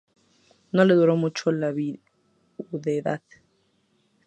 [0.71, 3.21] No le duró mucho la viudedad.